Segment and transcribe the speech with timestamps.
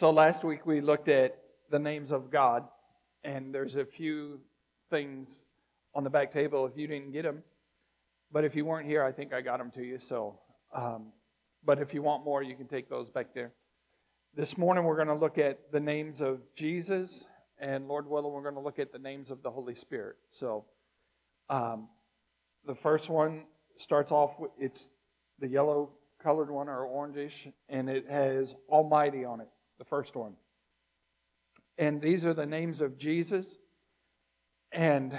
[0.00, 1.36] So last week we looked at
[1.70, 2.64] the names of God,
[3.22, 4.40] and there's a few
[4.88, 5.28] things
[5.94, 7.42] on the back table if you didn't get them.
[8.32, 9.98] But if you weren't here, I think I got them to you.
[9.98, 10.38] So,
[10.74, 11.12] um,
[11.62, 13.52] but if you want more, you can take those back there.
[14.34, 17.26] This morning we're going to look at the names of Jesus,
[17.58, 20.16] and Lord willing, we're going to look at the names of the Holy Spirit.
[20.30, 20.64] So,
[21.50, 21.90] um,
[22.64, 23.42] the first one
[23.76, 24.88] starts off with it's
[25.40, 25.90] the yellow
[26.22, 29.48] colored one or orangish, and it has Almighty on it,
[29.80, 30.34] the first one.
[31.78, 33.56] And these are the names of Jesus.
[34.70, 35.18] And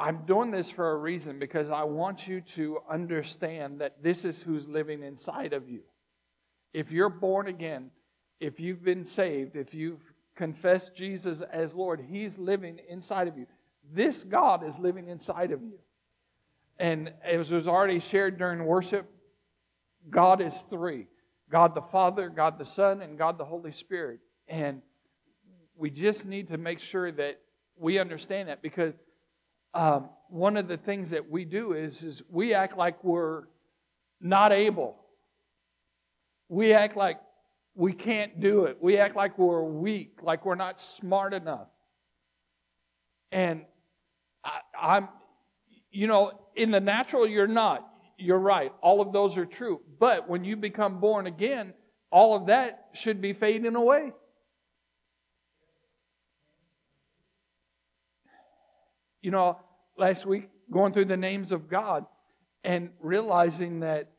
[0.00, 4.40] I'm doing this for a reason because I want you to understand that this is
[4.40, 5.82] who's living inside of you.
[6.72, 7.90] If you're born again,
[8.40, 10.00] if you've been saved, if you've
[10.34, 13.46] confessed Jesus as Lord, He's living inside of you.
[13.92, 15.78] This God is living inside of you.
[16.78, 19.13] And as was already shared during worship,
[20.10, 21.06] God is three
[21.50, 24.20] God the Father, God the Son, and God the Holy Spirit.
[24.48, 24.82] And
[25.76, 27.40] we just need to make sure that
[27.76, 28.94] we understand that because
[29.72, 33.44] um, one of the things that we do is, is we act like we're
[34.20, 34.96] not able.
[36.48, 37.20] We act like
[37.74, 38.78] we can't do it.
[38.80, 41.68] We act like we're weak, like we're not smart enough.
[43.32, 43.62] And
[44.44, 45.08] I, am
[45.90, 47.88] you know, in the natural, you're not.
[48.16, 48.72] You're right.
[48.80, 49.80] All of those are true.
[49.98, 51.74] But when you become born again,
[52.10, 54.12] all of that should be fading away.
[59.20, 59.58] You know,
[59.96, 62.06] last week, going through the names of God
[62.62, 64.10] and realizing that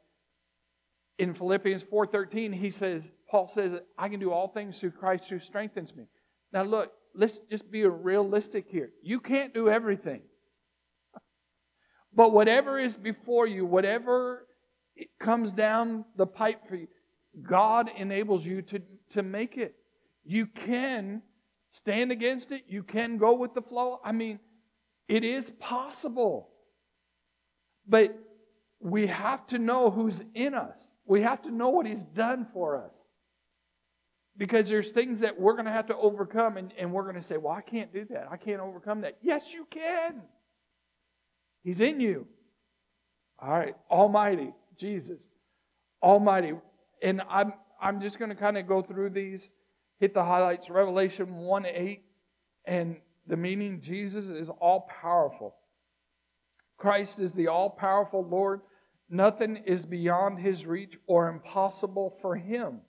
[1.18, 5.40] in Philippians 4:13 he says Paul says I can do all things through Christ who
[5.40, 6.08] strengthens me.
[6.52, 8.92] Now look, let's just be realistic here.
[9.02, 10.22] You can't do everything.
[12.16, 14.48] But whatever is before you, whatever
[15.20, 16.88] comes down the pipe for you,
[17.44, 18.82] God enables you to,
[19.14, 19.76] to make it.
[20.24, 21.22] You can
[21.72, 22.64] stand against it.
[22.68, 24.00] You can go with the flow.
[24.04, 24.40] I mean,
[25.08, 26.50] it is possible.
[27.88, 28.18] But
[28.80, 30.78] we have to know who's in us.
[31.06, 32.96] We have to know what He's done for us.
[34.38, 37.24] Because there's things that we're going to have to overcome, and, and we're going to
[37.24, 38.28] say, Well, I can't do that.
[38.32, 39.18] I can't overcome that.
[39.22, 40.22] Yes, you can.
[41.66, 42.28] He's in you.
[43.40, 45.20] All right, Almighty, Jesus.
[46.02, 46.54] Almighty.
[47.02, 49.52] And I'm I'm just going to kind of go through these,
[50.00, 50.70] hit the highlights.
[50.70, 52.04] Revelation 1 8,
[52.66, 55.56] and the meaning Jesus is all powerful.
[56.78, 58.62] Christ is the all powerful Lord.
[59.10, 62.82] Nothing is beyond his reach or impossible for him.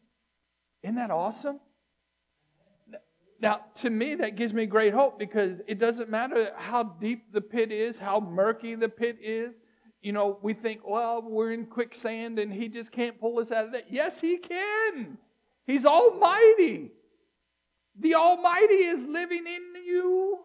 [0.82, 1.60] Isn't that awesome?
[3.40, 7.40] Now, to me, that gives me great hope because it doesn't matter how deep the
[7.40, 9.54] pit is, how murky the pit is.
[10.00, 13.66] You know, we think, well, we're in quicksand and he just can't pull us out
[13.66, 13.86] of that.
[13.90, 15.18] Yes, he can.
[15.66, 16.92] He's almighty.
[17.98, 20.40] The Almighty is living in you.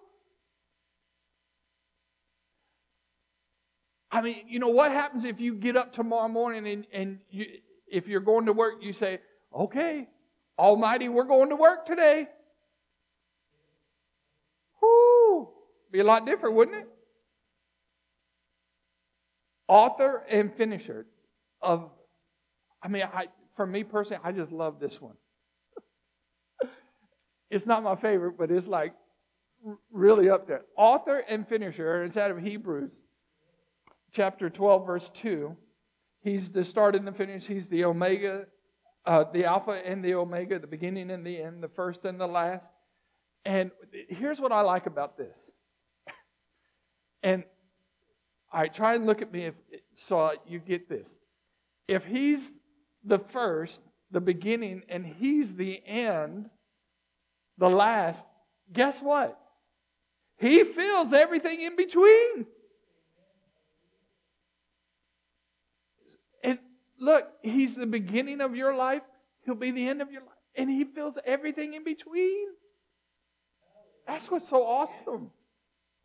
[4.09, 7.45] I mean, you know, what happens if you get up tomorrow morning and, and you,
[7.87, 9.19] if you're going to work, you say,
[9.53, 10.07] okay,
[10.57, 12.27] Almighty, we're going to work today.
[15.91, 16.87] Be a lot different, wouldn't it?
[19.67, 21.05] Author and finisher
[21.61, 21.89] of,
[22.81, 25.15] I mean, I, for me personally, I just love this one.
[27.49, 28.93] it's not my favorite, but it's like
[29.91, 30.63] really up there.
[30.75, 32.91] Author and finisher, it's out of Hebrews
[34.11, 35.55] chapter 12, verse 2.
[36.21, 37.45] He's the start and the finish.
[37.45, 38.45] He's the Omega,
[39.05, 42.27] uh, the Alpha and the Omega, the beginning and the end, the first and the
[42.27, 42.71] last.
[43.45, 43.71] And
[44.09, 45.51] here's what I like about this
[47.23, 47.43] and
[48.51, 49.55] I try and look at me if,
[49.95, 51.15] so you get this.
[51.87, 52.51] If he's
[53.03, 56.49] the first, the beginning, and he's the end,
[57.57, 58.25] the last,
[58.73, 59.39] guess what?
[60.37, 62.45] He fills everything in between.
[66.43, 66.59] And
[66.99, 69.03] look, he's the beginning of your life,
[69.45, 72.47] he'll be the end of your life, and he fills everything in between.
[74.07, 75.31] That's what's so awesome.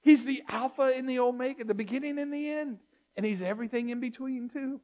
[0.06, 2.78] He's the Alpha and the Omega, the beginning and the end.
[3.16, 4.80] And He's everything in between, too.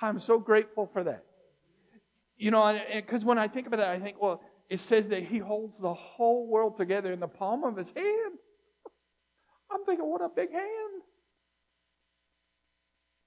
[0.00, 1.24] I'm so grateful for that.
[2.36, 5.38] You know, because when I think about that, I think, well, it says that He
[5.38, 8.38] holds the whole world together in the palm of His hand.
[9.72, 11.02] I'm thinking, what a big hand.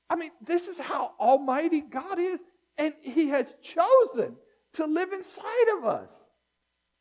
[0.10, 2.40] I mean, this is how almighty God is,
[2.78, 4.38] and He has chosen
[4.76, 6.16] to live inside of us.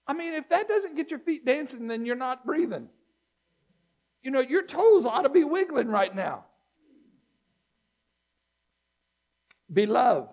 [0.08, 2.88] I mean, if that doesn't get your feet dancing, then you're not breathing.
[4.22, 6.44] You know, your toes ought to be wiggling right now.
[9.72, 10.28] Beloved.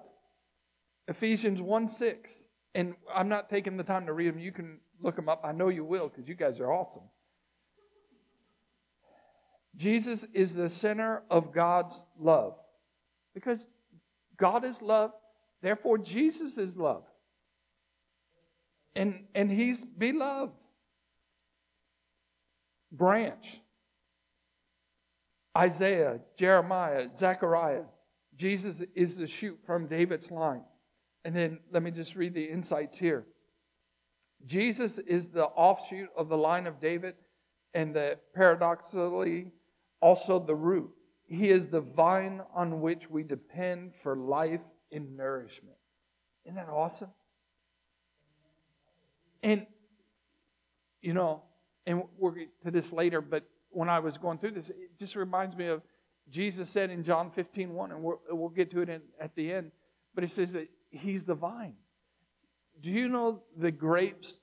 [1.07, 2.33] Ephesians 1 6.
[2.75, 4.39] And I'm not taking the time to read them.
[4.39, 5.41] You can look them up.
[5.44, 7.03] I know you will because you guys are awesome.
[9.75, 12.56] Jesus is the center of God's love.
[13.33, 13.65] Because
[14.38, 15.12] God is love,
[15.62, 17.03] therefore Jesus is love.
[18.95, 20.53] And, and he's beloved.
[22.91, 23.45] Branch.
[25.57, 27.84] Isaiah, Jeremiah, Zechariah.
[28.36, 30.63] Jesus is the shoot from David's line.
[31.25, 33.25] And then let me just read the insights here.
[34.46, 37.16] Jesus is the offshoot of the line of David,
[37.74, 39.51] and the paradoxically
[40.01, 40.90] also the root.
[41.25, 44.62] He is the vine on which we depend for life
[44.92, 45.75] and nourishment.
[46.46, 47.10] Isn't that awesome?
[49.44, 49.68] And,
[51.01, 51.44] you know,
[51.86, 55.16] and we'll get to this later, but when I was going through this, it just
[55.16, 55.81] reminds me of
[56.30, 59.71] Jesus said in John 15, 1, and we'll, get to it in, at the end,
[60.13, 61.75] but it says that He's the vine.
[62.81, 64.33] Do you know the grapes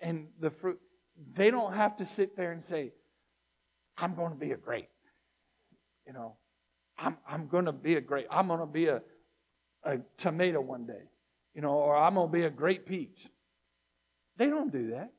[0.00, 0.80] and the fruit?
[1.34, 2.92] They don't have to sit there and say,
[3.96, 4.90] I'm going to be a grape.
[6.06, 6.36] You know,
[6.98, 8.26] I'm, I'm going to be a grape.
[8.30, 9.02] I'm going to be a,
[9.84, 11.02] a tomato one day.
[11.54, 13.26] You know, or I'm going to be a great peach.
[14.36, 15.12] They don't do that.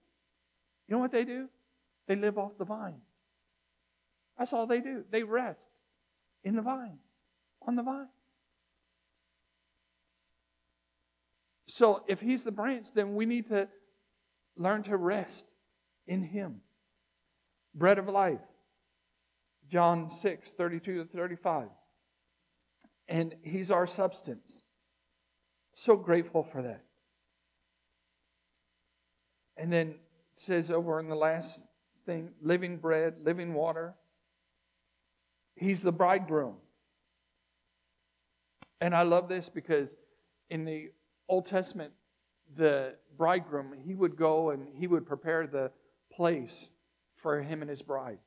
[0.88, 1.50] You know what they do?
[2.08, 3.02] They live off the vine.
[4.38, 5.04] That's all they do.
[5.10, 5.60] They rest
[6.44, 7.00] in the vine,
[7.68, 8.08] on the vine.
[11.68, 13.68] So if he's the branch, then we need to
[14.56, 15.44] learn to rest
[16.08, 16.62] in him.
[17.76, 18.40] Bread of life.
[19.70, 21.68] John 6, 32 to 35.
[23.10, 24.64] And he's our substance.
[25.74, 26.84] So grateful for that.
[29.58, 29.96] And then
[30.34, 31.60] says over in the last
[32.06, 33.94] thing living bread, living water.
[35.58, 36.56] He's the bridegroom.
[38.80, 39.96] And I love this because
[40.50, 40.92] in the
[41.28, 41.92] Old Testament,
[42.56, 45.72] the bridegroom, he would go and he would prepare the
[46.14, 46.68] place
[47.16, 48.20] for him and his bride.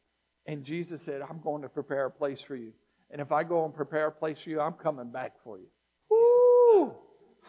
[0.47, 2.73] And Jesus said, I'm going to prepare a place for you.
[3.11, 5.67] And if I go and prepare a place for you, I'm coming back for you.
[6.11, 6.95] Woo!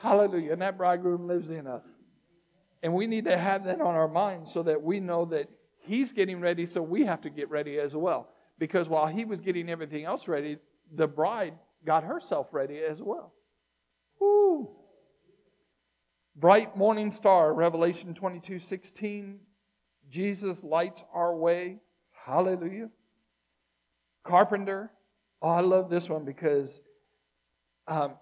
[0.02, 0.54] Hallelujah.
[0.54, 1.84] And that bridegroom lives in us.
[2.84, 5.50] And we need to have that on our minds so that we know that
[5.80, 8.30] he's getting ready, so we have to get ready as well.
[8.62, 10.60] Because while he was getting everything else ready,
[10.94, 13.34] the bride got herself ready as well.
[14.20, 14.70] Woo!
[16.36, 19.40] Bright morning star, Revelation 22 16.
[20.12, 21.78] Jesus lights our way.
[22.12, 22.92] Hallelujah.
[24.24, 24.92] Carpenter.
[25.42, 26.82] Oh, I love this one because,
[27.88, 28.14] um,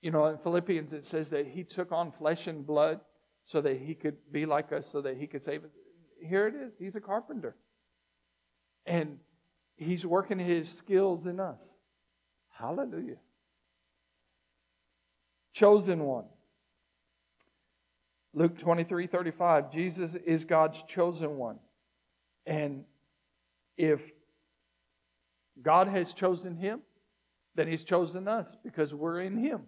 [0.00, 3.00] you know, in Philippians it says that he took on flesh and blood
[3.44, 5.70] so that he could be like us, so that he could save us.
[6.18, 6.72] Here it is.
[6.78, 7.56] He's a carpenter.
[8.86, 9.18] And
[9.76, 11.72] he's working his skills in us.
[12.50, 13.16] Hallelujah.
[15.52, 16.24] Chosen one.
[18.34, 19.72] Luke 23 35.
[19.72, 21.58] Jesus is God's chosen one.
[22.44, 22.84] And
[23.76, 24.00] if
[25.62, 26.80] God has chosen him,
[27.54, 29.62] then he's chosen us because we're in him.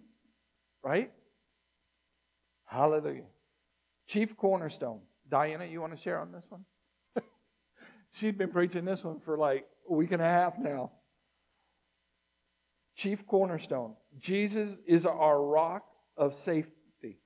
[0.83, 1.11] Right?
[2.65, 3.23] Hallelujah.
[4.07, 4.99] Chief cornerstone.
[5.29, 6.65] Diana, you want to share on this one?
[8.19, 10.91] She's been preaching this one for like a week and a half now.
[12.95, 13.95] Chief cornerstone.
[14.19, 15.85] Jesus is our rock
[16.17, 17.19] of safety.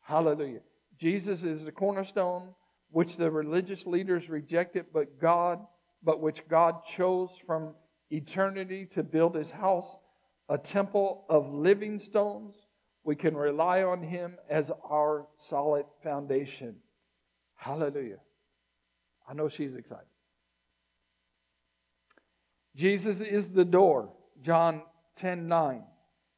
[0.00, 0.60] Hallelujah.
[1.00, 2.50] Jesus is the cornerstone
[2.90, 5.58] which the religious leaders rejected, but God,
[6.04, 7.74] but which God chose from
[8.10, 9.96] eternity to build his house,
[10.48, 12.54] a temple of living stones.
[13.02, 16.76] We can rely on him as our solid foundation.
[17.56, 18.18] Hallelujah.
[19.28, 20.06] I know she's excited.
[22.76, 24.10] Jesus is the door.
[24.42, 24.82] John
[25.16, 25.82] 10 9.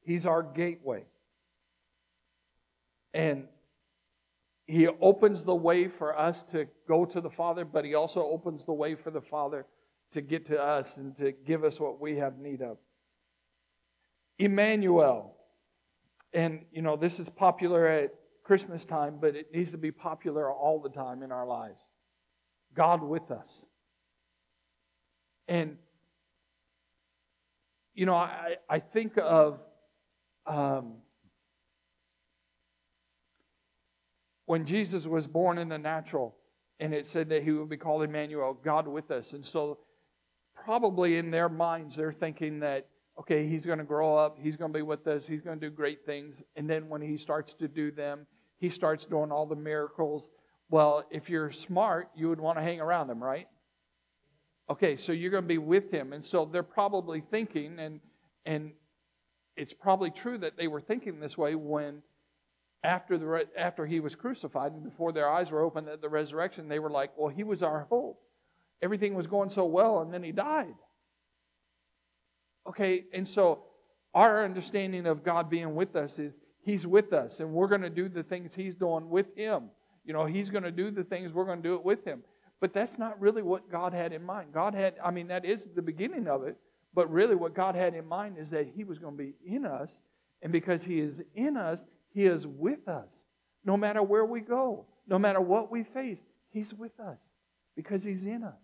[0.02, 1.04] He's our gateway.
[3.12, 3.48] And
[4.66, 8.64] he opens the way for us to go to the Father, but He also opens
[8.64, 9.64] the way for the Father
[10.12, 12.78] to get to us and to give us what we have need of.
[14.38, 15.36] Emmanuel.
[16.32, 20.52] And, you know, this is popular at Christmas time, but it needs to be popular
[20.52, 21.80] all the time in our lives.
[22.76, 23.64] God with us.
[25.48, 25.78] And,
[27.94, 29.58] you know, I, I think of
[30.46, 30.94] um,
[34.44, 36.36] when Jesus was born in the natural,
[36.78, 39.32] and it said that he would be called Emmanuel, God with us.
[39.32, 39.78] And so,
[40.64, 42.86] probably in their minds, they're thinking that,
[43.18, 45.70] okay, he's going to grow up, he's going to be with us, he's going to
[45.70, 46.42] do great things.
[46.54, 48.26] And then when he starts to do them,
[48.58, 50.24] he starts doing all the miracles.
[50.68, 53.48] Well, if you're smart, you would want to hang around him, right?
[54.68, 56.12] Okay, so you're going to be with him.
[56.12, 58.00] And so they're probably thinking, and,
[58.44, 58.72] and
[59.56, 62.02] it's probably true that they were thinking this way when
[62.84, 66.68] after the after he was crucified and before their eyes were opened at the resurrection
[66.68, 68.20] they were like well he was our hope
[68.82, 70.74] everything was going so well and then he died
[72.68, 73.64] okay and so
[74.14, 77.90] our understanding of god being with us is he's with us and we're going to
[77.90, 79.70] do the things he's doing with him
[80.06, 82.22] you know he's going to do the things we're going to do it with him
[82.60, 85.68] but that's not really what god had in mind god had i mean that is
[85.74, 86.56] the beginning of it
[86.94, 89.66] but really what god had in mind is that he was going to be in
[89.66, 89.90] us
[90.42, 91.84] and because he is in us
[92.16, 93.10] he is with us.
[93.62, 96.16] No matter where we go, no matter what we face,
[96.48, 97.18] He's with us
[97.76, 98.54] because He's in us.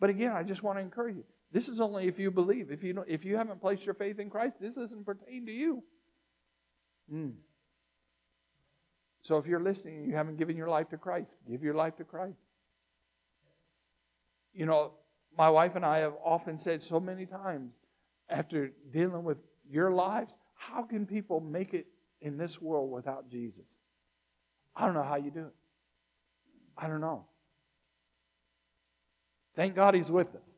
[0.00, 1.24] But again, I just want to encourage you.
[1.52, 2.72] This is only if you believe.
[2.72, 5.84] If you, if you haven't placed your faith in Christ, this doesn't pertain to you.
[7.12, 7.34] Mm.
[9.26, 11.96] So if you're listening and you haven't given your life to Christ, give your life
[11.96, 12.38] to Christ.
[14.54, 14.92] You know,
[15.36, 17.72] my wife and I have often said so many times
[18.30, 21.86] after dealing with your lives, how can people make it
[22.20, 23.66] in this world without Jesus?
[24.76, 25.54] I don't know how you do it.
[26.78, 27.24] I don't know.
[29.56, 30.56] Thank God He's with us.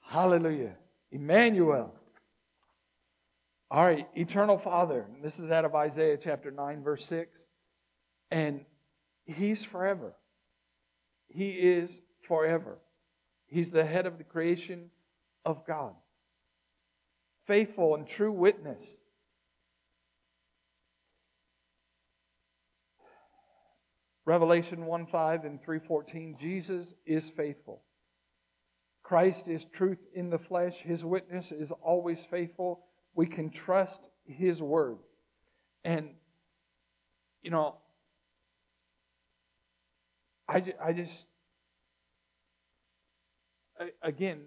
[0.00, 0.72] Hallelujah.
[1.12, 1.92] Emmanuel.
[3.70, 5.04] All right, eternal Father.
[5.22, 7.45] This is out of Isaiah chapter 9, verse 6.
[8.30, 8.64] And
[9.24, 10.14] He's forever.
[11.28, 11.90] He is
[12.26, 12.78] forever.
[13.46, 14.90] He's the head of the creation
[15.44, 15.94] of God.
[17.46, 18.96] Faithful and true witness
[24.26, 27.82] Revelation 1 5 and 3.14, Jesus is faithful.
[29.04, 30.74] Christ is truth in the flesh.
[30.82, 32.80] His witness is always faithful.
[33.14, 34.98] We can trust His word.
[35.84, 36.10] And,
[37.40, 37.76] you know,
[40.48, 41.26] I, I just,
[44.02, 44.42] again,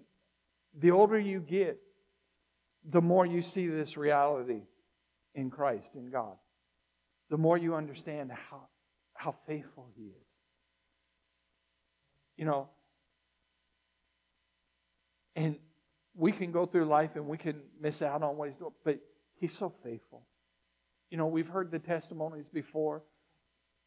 [0.78, 1.78] the older you get,
[2.88, 4.62] the more you see this reality
[5.34, 6.36] in Christ, in God.
[7.28, 8.62] The more you understand how,
[9.14, 10.26] how faithful He is.
[12.36, 12.68] You know,
[15.36, 15.56] and
[16.14, 18.98] we can go through life and we can miss out on what He's doing, but
[19.34, 20.22] He's so faithful.
[21.10, 23.02] You know, we've heard the testimonies before,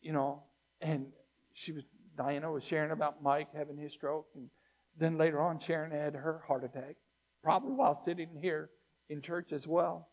[0.01, 0.43] you know,
[0.81, 1.07] and
[1.53, 1.83] she was,
[2.17, 4.49] Diana was sharing about Mike having his stroke, and
[4.97, 6.95] then later on, Sharon had her heart attack,
[7.43, 8.69] probably while sitting here
[9.09, 10.09] in church as well.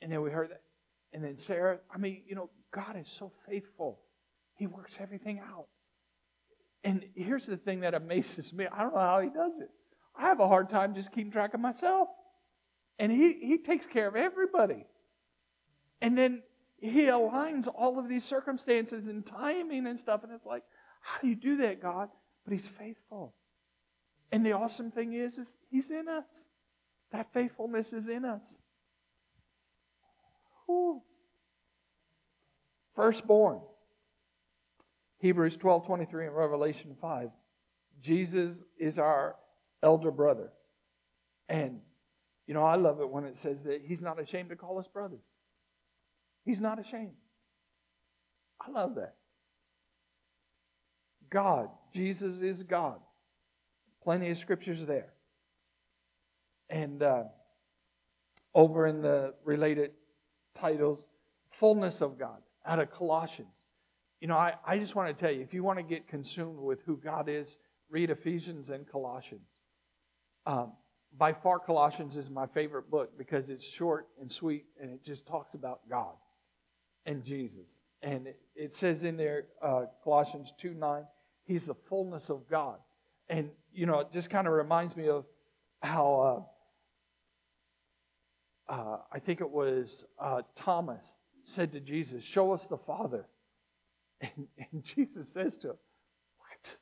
[0.00, 0.62] And then we heard that.
[1.12, 4.00] And then Sarah, I mean, you know, God is so faithful.
[4.56, 5.66] He works everything out.
[6.84, 8.66] And here's the thing that amazes me.
[8.72, 9.70] I don't know how he does it.
[10.16, 12.08] I have a hard time just keeping track of myself.
[12.98, 14.86] And he, he takes care of everybody.
[16.00, 16.42] And then
[16.80, 20.24] he aligns all of these circumstances and timing and stuff.
[20.24, 20.62] And it's like,
[21.00, 22.08] how do you do that, God?
[22.44, 23.34] But he's faithful.
[24.32, 26.46] And the awesome thing is, is he's in us.
[27.12, 28.58] That faithfulness is in us.
[30.66, 31.02] Whew
[33.00, 33.60] firstborn.
[35.20, 37.30] Hebrews 12 23 and Revelation 5.
[38.02, 39.36] Jesus is our
[39.82, 40.50] elder brother.
[41.48, 41.80] And,
[42.46, 44.86] you know, I love it when it says that he's not ashamed to call us
[44.86, 45.24] brothers.
[46.44, 47.14] He's not ashamed.
[48.60, 49.14] I love that.
[51.30, 52.98] God, Jesus is God.
[54.02, 55.12] Plenty of scriptures there.
[56.68, 57.24] And uh,
[58.54, 59.92] over in the related
[60.54, 61.04] titles,
[61.52, 63.48] fullness of God out of Colossians.
[64.20, 66.58] You know, I, I just want to tell you if you want to get consumed
[66.58, 67.56] with who God is,
[67.88, 69.48] read Ephesians and Colossians.
[70.46, 70.72] Um,
[71.16, 75.26] by far, Colossians is my favorite book because it's short and sweet and it just
[75.26, 76.14] talks about God
[77.06, 77.80] and Jesus.
[78.02, 81.04] And it, says in there, uh, Colossians 2 9,
[81.44, 82.78] He's the fullness of God.
[83.28, 85.24] And, you know, it just kind of reminds me of
[85.82, 86.46] how
[88.68, 91.04] uh, uh, I think it was uh, Thomas
[91.44, 93.26] said to Jesus, Show us the Father.
[94.22, 95.76] And, and Jesus says to him,
[96.36, 96.76] What?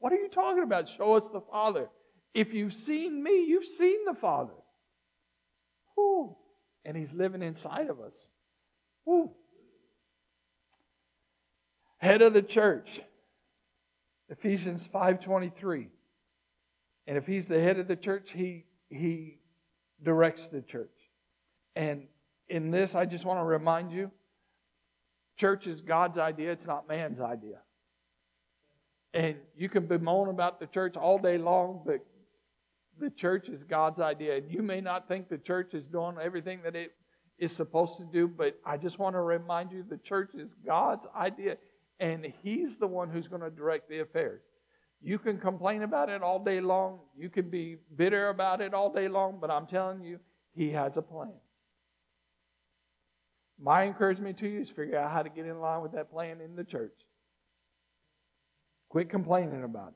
[0.00, 0.88] What are you talking about?
[0.88, 1.88] Show us the Father.
[2.34, 4.54] If you've seen me, you've seen the Father.
[5.94, 6.36] Whew.
[6.84, 8.28] And He's living inside of us.
[9.04, 9.30] Whew.
[11.98, 13.02] Head of the church.
[14.28, 15.88] Ephesians 5:23.
[17.06, 19.38] And if he's the head of the church, he he
[20.02, 21.10] directs the church.
[21.76, 22.08] And
[22.48, 24.10] in this, I just want to remind you
[25.36, 27.60] church is God's idea, it's not man's idea.
[29.14, 32.04] And you can bemoan about the church all day long, but
[32.98, 34.36] the church is God's idea.
[34.36, 36.92] And you may not think the church is doing everything that it
[37.40, 41.06] is supposed to do, but I just want to remind you the church is God's
[41.16, 41.56] idea,
[41.98, 44.42] and He's the one who's going to direct the affairs.
[45.02, 47.00] You can complain about it all day long.
[47.16, 50.20] You can be bitter about it all day long, but I'm telling you,
[50.52, 51.32] He has a plan.
[53.58, 56.42] My encouragement to you is figure out how to get in line with that plan
[56.42, 56.94] in the church.
[58.90, 59.94] Quit complaining about it.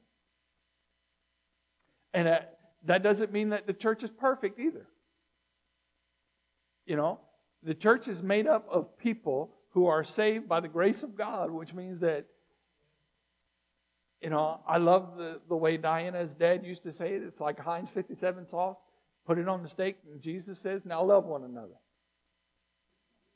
[2.14, 4.86] And that, that doesn't mean that the church is perfect either.
[6.86, 7.20] You know,
[7.64, 11.50] the church is made up of people who are saved by the grace of God,
[11.50, 12.26] which means that,
[14.20, 17.22] you know, I love the, the way Diana's dad used to say it.
[17.22, 18.76] It's like Heinz 57 sauce.
[19.26, 21.74] Put it on the steak, and Jesus says, now love one another.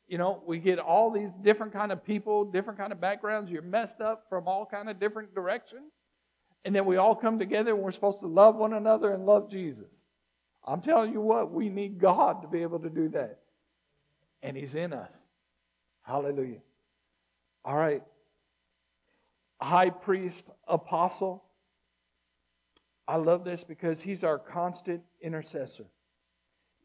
[0.07, 3.51] You know, we get all these different kind of people, different kind of backgrounds.
[3.51, 5.93] You're messed up from all kind of different directions.
[6.65, 9.51] And then we all come together and we're supposed to love one another and love
[9.51, 9.89] Jesus.
[10.67, 13.39] I'm telling you what, we need God to be able to do that.
[14.43, 15.21] And He's in us.
[16.03, 16.61] Hallelujah.
[17.65, 18.03] All right.
[19.61, 21.45] High priest, apostle.
[23.07, 25.85] I love this because he's our constant intercessor.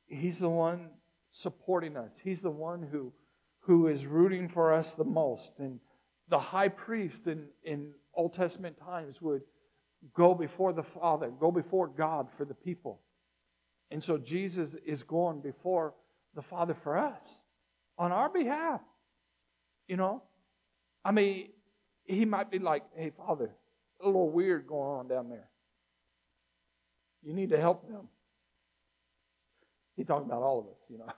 [0.07, 0.89] He's the one
[1.31, 2.11] supporting us.
[2.21, 3.13] He's the one who,
[3.61, 5.51] who is rooting for us the most.
[5.57, 5.79] And
[6.29, 9.43] the high priest in, in Old Testament times would
[10.13, 12.99] go before the Father, go before God for the people.
[13.89, 15.93] And so Jesus is going before
[16.35, 17.23] the Father for us
[17.97, 18.81] on our behalf.
[19.87, 20.23] You know?
[21.03, 21.49] I mean,
[22.05, 23.51] he might be like, hey, Father,
[24.01, 25.49] a little weird going on down there.
[27.21, 28.07] You need to help them.
[29.95, 31.11] He talking about all of us, you know.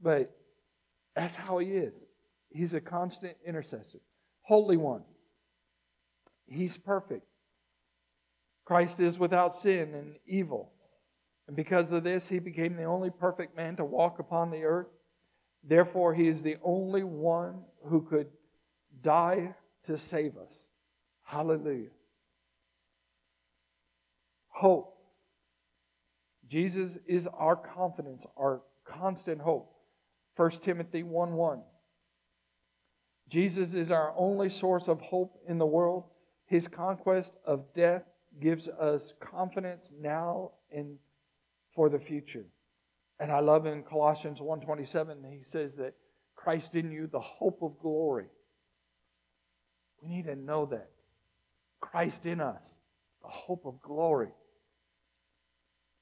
[0.00, 0.36] But
[1.16, 1.94] that's how he is.
[2.50, 4.00] He's a constant intercessor.
[4.42, 5.02] Holy one.
[6.46, 7.24] He's perfect.
[8.64, 10.72] Christ is without sin and evil.
[11.46, 14.88] And because of this, he became the only perfect man to walk upon the earth.
[15.66, 18.28] Therefore, he is the only one who could
[19.02, 19.54] die
[19.84, 20.68] to save us.
[21.22, 21.90] Hallelujah.
[24.48, 24.90] Hope.
[26.48, 29.74] Jesus is our confidence, our constant hope.
[30.36, 31.62] 1 Timothy 1 1.
[33.28, 36.04] Jesus is our only source of hope in the world.
[36.46, 38.02] His conquest of death
[38.40, 40.98] gives us confidence now and
[41.74, 42.44] for the future.
[43.24, 45.94] And I love in Colossians 1:27 he says that
[46.34, 48.28] Christ in you the hope of glory.
[50.02, 50.90] We need to know that.
[51.80, 52.62] Christ in us,
[53.22, 54.28] the hope of glory.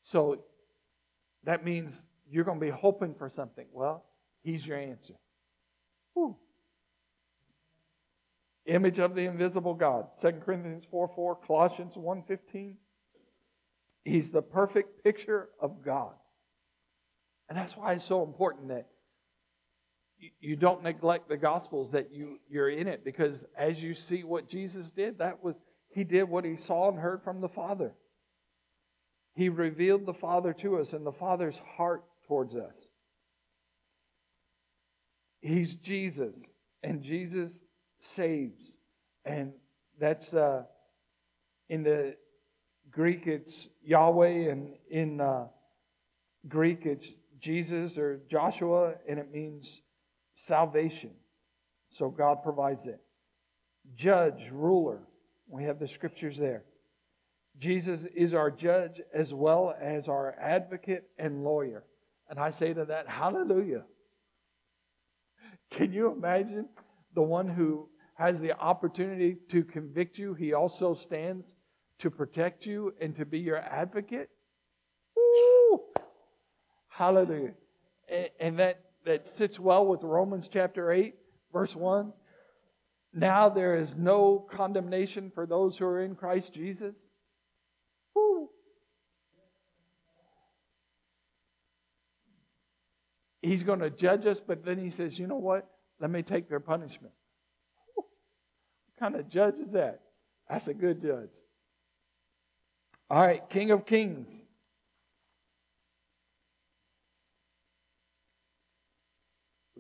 [0.01, 0.43] So
[1.45, 3.69] that means you're going to be hoping for something.
[3.71, 4.05] Well,
[4.43, 5.15] he's your answer.
[6.15, 6.37] Whew.
[8.67, 10.09] Image of the invisible God.
[10.21, 12.79] 2 Corinthians 4 4, Colossians 1 15.
[14.05, 16.15] He's the perfect picture of God.
[17.53, 18.87] And that's why it's so important that
[20.41, 24.49] you don't neglect the gospels that you you're in it because as you see what
[24.49, 25.57] Jesus did that was
[25.91, 27.93] he did what he saw and heard from the father.
[29.35, 32.89] He revealed the father to us and the father's heart towards us.
[35.43, 36.39] He's Jesus
[36.83, 37.65] and Jesus
[37.99, 38.79] saves.
[39.27, 39.53] And
[40.01, 40.63] that's uh,
[41.69, 42.17] in the
[42.91, 45.49] Greek it's Yahweh and in uh,
[46.49, 47.09] Greek it's
[47.43, 49.83] Jesus or Joshua and it means
[50.35, 51.11] salvation.
[51.91, 53.01] So God provides it.
[53.95, 55.03] Judge, ruler.
[55.49, 56.65] We have the scriptures there.
[57.59, 61.85] Jesus is our judge as well as our advocate and lawyer.
[62.31, 63.85] And I say to that, hallelujah.
[65.71, 66.69] Can you imagine
[67.15, 70.33] the one who has the opportunity to convict you?
[70.33, 71.55] He also stands
[71.99, 74.31] to protect you and to be your advocate.
[75.17, 75.81] Woo!
[76.95, 77.55] Hallelujah.
[78.39, 81.15] And that that sits well with Romans chapter 8,
[81.53, 82.13] verse 1.
[83.15, 86.95] Now there is no condemnation for those who are in Christ Jesus.
[88.15, 88.49] Woo.
[93.43, 95.69] He's going to judge us, but then he says, you know what?
[96.01, 97.13] Let me take their punishment.
[97.95, 98.07] What
[98.99, 100.01] kind of judge is that?
[100.49, 101.31] That's a good judge.
[103.11, 104.47] All right, King of Kings.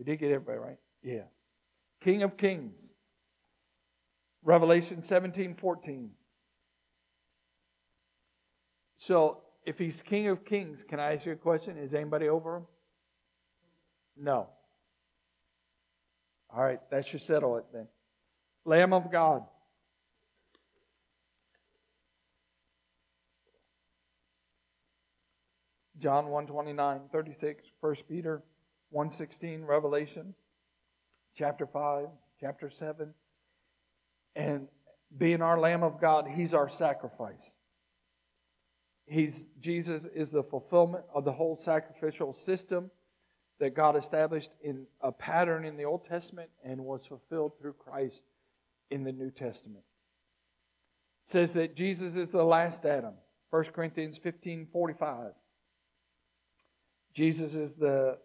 [0.03, 0.79] We did get everybody right?
[1.05, 1.27] Yeah.
[2.01, 2.81] King of Kings.
[4.43, 6.11] Revelation 17 14.
[8.97, 11.79] So, if he's King of Kings, can I ask you a question?
[11.79, 12.67] Is anybody over him?
[14.17, 14.49] No.
[16.51, 17.87] All right, that should settle it then.
[18.65, 19.45] Lamb of God.
[26.01, 28.43] John 129, 36, 1 Peter
[28.92, 30.35] 116, Revelation,
[31.37, 32.07] chapter 5,
[32.40, 33.14] chapter 7.
[34.37, 34.68] And
[35.16, 37.55] being our Lamb of God, He's our sacrifice.
[39.07, 42.90] He's, Jesus is the fulfillment of the whole sacrificial system
[43.59, 48.22] that God established in a pattern in the Old Testament and was fulfilled through Christ
[48.90, 49.85] in the New Testament.
[51.24, 53.14] It says that Jesus is the last Adam.
[53.50, 55.33] 1 Corinthians 15 45.
[57.14, 58.18] Jesus is the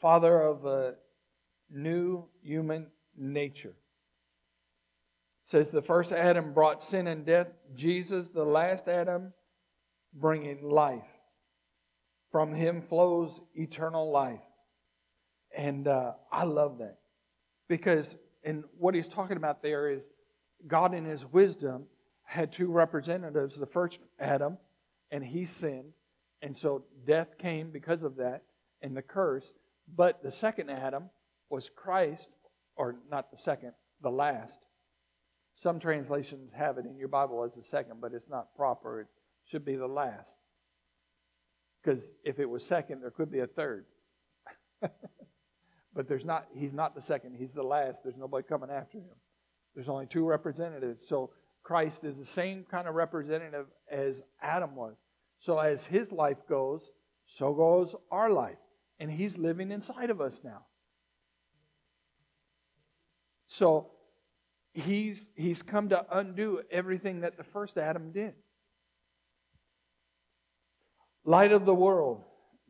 [0.00, 0.94] father of a
[1.70, 3.74] new human nature.
[5.44, 7.48] Says the first Adam brought sin and death.
[7.74, 9.32] Jesus, the last Adam,
[10.12, 11.08] bringing life.
[12.30, 14.40] From him flows eternal life.
[15.56, 16.98] And uh, I love that.
[17.68, 20.08] Because, and what he's talking about there is
[20.66, 21.84] God, in his wisdom,
[22.24, 23.58] had two representatives.
[23.58, 24.58] The first Adam,
[25.10, 25.92] and he sinned.
[26.42, 28.42] And so death came because of that
[28.82, 29.46] and the curse.
[29.96, 31.10] But the second Adam
[31.50, 32.28] was Christ,
[32.76, 33.72] or not the second,
[34.02, 34.58] the last.
[35.54, 39.00] Some translations have it in your Bible as the second, but it's not proper.
[39.00, 39.06] It
[39.50, 40.36] should be the last.
[41.82, 43.86] Because if it was second, there could be a third.
[44.80, 48.02] but there's not, he's not the second, he's the last.
[48.02, 49.16] There's nobody coming after him.
[49.74, 51.02] There's only two representatives.
[51.08, 51.30] So
[51.62, 54.96] Christ is the same kind of representative as Adam was.
[55.40, 56.90] So as his life goes,
[57.26, 58.58] so goes our life.
[59.00, 60.66] And he's living inside of us now.
[63.46, 63.90] So
[64.72, 68.34] he's he's come to undo everything that the first Adam did.
[71.24, 72.24] Light of the world,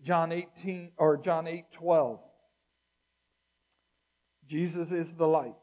[0.04, 2.20] John 18 or John 8 12.
[4.46, 5.54] Jesus is the light.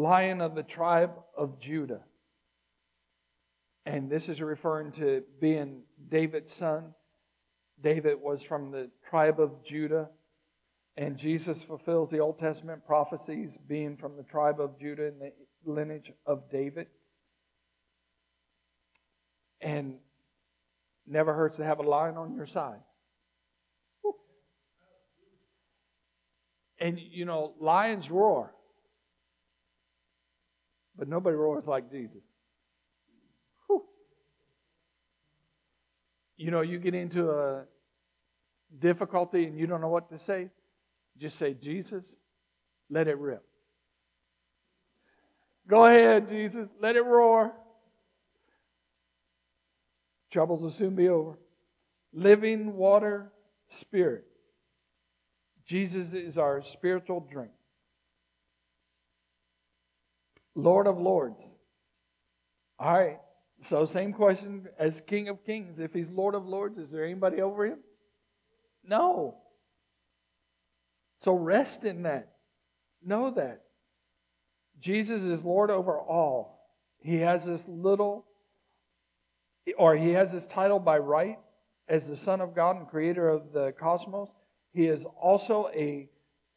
[0.00, 2.00] lion of the tribe of Judah.
[3.86, 6.94] And this is referring to being David's son.
[7.82, 10.08] David was from the tribe of Judah.
[10.96, 15.32] And Jesus fulfills the Old Testament prophecies, being from the tribe of Judah and the
[15.64, 16.88] lineage of David.
[19.60, 19.94] And
[21.06, 22.80] never hurts to have a lion on your side.
[26.78, 28.54] And you know, lions roar.
[30.96, 32.22] But nobody roars like Jesus.
[36.36, 37.64] You know, you get into a
[38.78, 40.50] difficulty and you don't know what to say,
[41.18, 42.04] just say, Jesus,
[42.88, 43.42] let it rip.
[45.66, 47.52] Go ahead, Jesus, let it roar.
[50.30, 51.38] Troubles will soon be over.
[52.12, 53.32] Living water
[53.68, 54.24] spirit.
[55.64, 57.52] Jesus is our spiritual drink.
[60.54, 61.56] Lord of Lords.
[62.78, 63.18] All right.
[63.62, 65.80] So, same question as King of Kings.
[65.80, 67.78] If he's Lord of Lords, is there anybody over him?
[68.90, 69.36] No.
[71.18, 72.32] So, rest in that.
[73.02, 73.62] Know that.
[74.80, 76.58] Jesus is Lord over all.
[76.98, 78.26] He has this little,
[79.78, 81.38] or he has this title by right
[81.88, 84.30] as the Son of God and creator of the cosmos.
[84.72, 86.08] He is also a,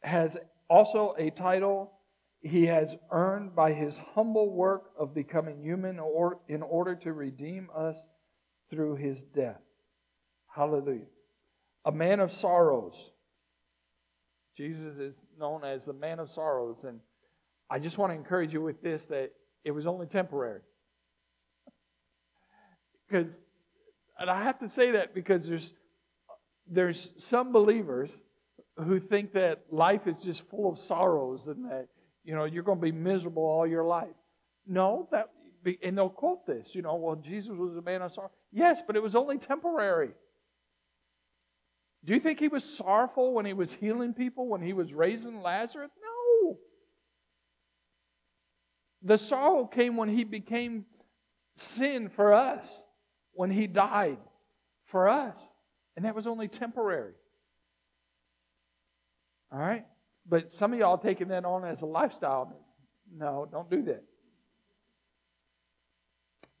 [0.02, 0.36] has
[0.68, 1.92] also a title
[2.40, 7.68] he has earned by his humble work of becoming human or, in order to redeem
[7.74, 7.96] us
[8.70, 9.60] through his death.
[10.54, 11.06] Hallelujah.
[11.84, 13.10] A man of sorrows.
[14.56, 16.84] Jesus is known as the man of sorrows.
[16.84, 17.00] And
[17.68, 19.32] I just want to encourage you with this that
[19.64, 20.60] it was only temporary.
[23.08, 23.40] Because,
[24.18, 25.72] and I have to say that because there's,
[26.66, 28.22] there's some believers
[28.76, 31.88] who think that life is just full of sorrows and that
[32.24, 34.08] you know, you're going to be miserable all your life.
[34.66, 35.28] No, that
[35.82, 38.30] and they'll quote this, you know, well, Jesus was a man of sorrow.
[38.52, 40.10] Yes, but it was only temporary.
[42.04, 45.40] Do you think he was sorrowful when he was healing people, when he was raising
[45.40, 45.90] Lazarus?
[46.02, 46.58] No.
[49.02, 50.84] The sorrow came when he became
[51.56, 52.84] sin for us,
[53.32, 54.18] when he died
[54.86, 55.38] for us.
[55.96, 57.14] And that was only temporary.
[59.50, 59.86] All right?
[60.26, 62.52] But some of y'all taking that on as a lifestyle.
[63.14, 64.02] No, don't do that.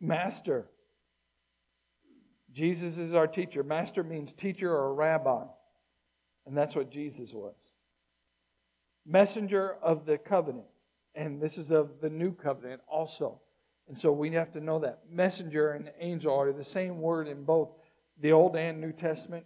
[0.00, 0.66] Master.
[2.54, 3.64] Jesus is our teacher.
[3.64, 5.44] Master means teacher or rabbi.
[6.46, 7.56] And that's what Jesus was.
[9.04, 10.66] Messenger of the covenant.
[11.14, 13.40] And this is of the new covenant also.
[13.88, 15.02] And so we have to know that.
[15.10, 17.70] Messenger and angel are the same word in both
[18.20, 19.44] the Old and New Testament.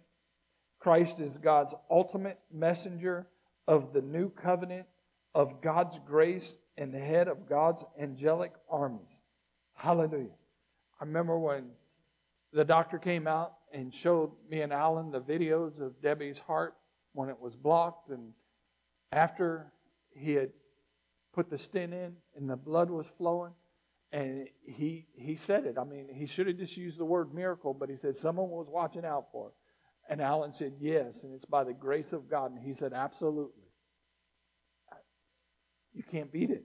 [0.79, 3.27] Christ is God's ultimate messenger
[3.67, 4.85] of the new covenant
[5.35, 9.21] of God's grace and the head of God's angelic armies.
[9.73, 10.29] Hallelujah.
[10.99, 11.65] I remember when
[12.53, 16.75] the doctor came out and showed me and Alan the videos of Debbie's heart
[17.13, 18.33] when it was blocked, and
[19.11, 19.71] after
[20.11, 20.51] he had
[21.33, 23.53] put the stent in, and the blood was flowing.
[24.11, 25.77] And he he said it.
[25.77, 28.67] I mean, he should have just used the word miracle, but he said someone was
[28.67, 29.53] watching out for it.
[30.09, 32.51] And Alan said, Yes, and it's by the grace of God.
[32.51, 33.69] And he said, Absolutely.
[35.93, 36.63] You can't beat it.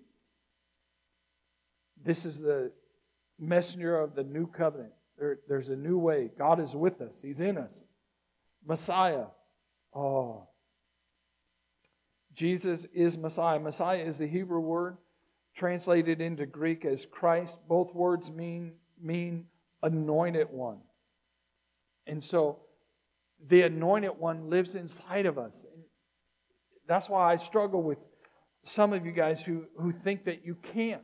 [2.02, 2.72] This is the
[3.38, 4.92] messenger of the new covenant.
[5.18, 6.30] There, there's a new way.
[6.38, 7.86] God is with us, He's in us.
[8.66, 9.26] Messiah.
[9.94, 10.48] Oh.
[12.34, 13.60] Jesus is Messiah.
[13.60, 14.96] Messiah is the Hebrew word
[15.54, 17.58] translated into Greek as Christ.
[17.68, 19.46] Both words mean, mean
[19.82, 20.78] anointed one.
[22.06, 22.58] And so
[23.48, 25.64] the anointed one lives inside of us.
[25.72, 25.84] And
[26.88, 27.98] that's why I struggle with
[28.64, 31.02] some of you guys who, who think that you can't.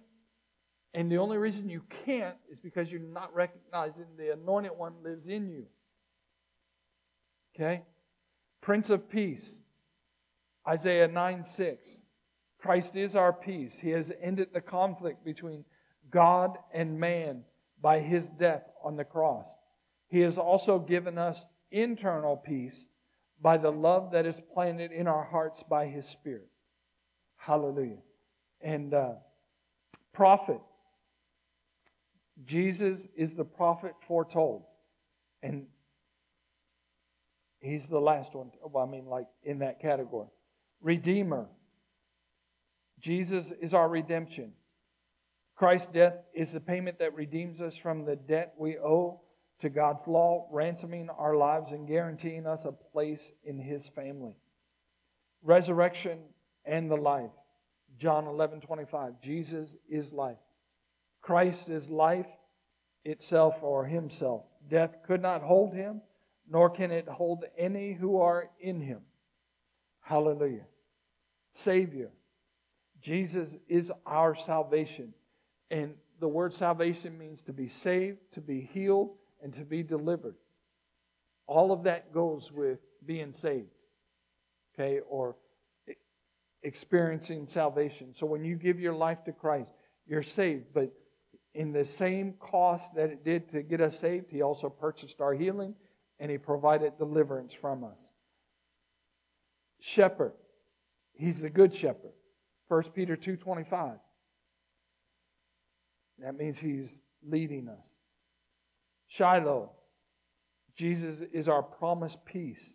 [0.93, 5.29] And the only reason you can't is because you're not recognizing the anointed one lives
[5.29, 5.67] in you.
[7.55, 7.83] Okay?
[8.61, 9.61] Prince of Peace,
[10.67, 12.01] Isaiah 9 6.
[12.59, 13.79] Christ is our peace.
[13.79, 15.65] He has ended the conflict between
[16.11, 17.45] God and man
[17.81, 19.47] by his death on the cross.
[20.09, 22.85] He has also given us internal peace
[23.41, 26.49] by the love that is planted in our hearts by his Spirit.
[27.37, 28.03] Hallelujah.
[28.61, 29.13] And uh,
[30.13, 30.61] prophet.
[32.45, 34.65] Jesus is the prophet foretold.
[35.43, 35.67] And
[37.61, 38.51] he's the last one.
[38.63, 40.29] Well, I mean, like in that category.
[40.81, 41.47] Redeemer.
[42.99, 44.53] Jesus is our redemption.
[45.57, 49.21] Christ's death is the payment that redeems us from the debt we owe
[49.61, 54.37] to God's law, ransoming our lives and guaranteeing us a place in His family.
[55.43, 56.19] Resurrection
[56.65, 57.31] and the life.
[57.99, 59.21] John 11 25.
[59.21, 60.39] Jesus is life.
[61.21, 62.27] Christ is life
[63.05, 64.45] itself or Himself.
[64.69, 66.01] Death could not hold Him,
[66.49, 69.01] nor can it hold any who are in Him.
[70.01, 70.67] Hallelujah.
[71.53, 72.11] Savior.
[73.01, 75.15] Jesus is our salvation.
[75.71, 80.35] And the word salvation means to be saved, to be healed, and to be delivered.
[81.47, 83.71] All of that goes with being saved,
[84.75, 85.37] okay, or
[86.63, 88.15] experiencing salvation.
[88.15, 89.73] So when you give your life to Christ,
[90.07, 90.67] you're saved.
[90.75, 90.93] But
[91.55, 95.35] in the same cost that it did to get us saved, He also purchased our
[95.35, 95.75] healing
[96.19, 98.11] and He provided deliverance from us.
[99.81, 100.33] Shepherd,
[101.13, 102.13] He's the good shepherd.
[102.69, 103.99] 1 Peter 2.25.
[106.21, 107.87] That means He's leading us.
[109.09, 109.73] Shiloh.
[110.77, 112.73] Jesus is our promised peace.